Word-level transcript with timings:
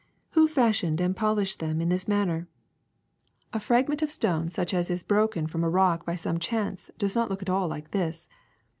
^^Who 0.35 0.49
fashioned 0.49 0.99
and 0.99 1.15
polished 1.15 1.59
them 1.59 1.79
in 1.79 1.89
this 1.89 2.07
man 2.07 2.27
ner! 2.27 2.47
A 3.53 3.59
fragment 3.59 4.01
of 4.01 4.09
stone 4.09 4.49
such 4.49 4.73
as 4.73 4.89
is 4.89 5.03
broken 5.03 5.45
from 5.45 5.63
a 5.63 5.69
354 5.69 5.89
PEBBLES 5.91 5.95
355 6.01 6.01
rock 6.01 6.05
by 6.07 6.15
some 6.15 6.39
chance 6.39 6.91
does 6.97 7.15
not 7.15 7.29
look 7.29 7.43
at 7.43 7.49
all 7.51 7.67
like 7.67 7.91
this. 7.91 8.27